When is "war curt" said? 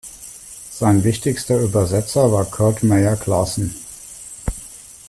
2.31-2.81